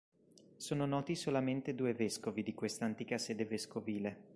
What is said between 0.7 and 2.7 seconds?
noti solamente due vescovi di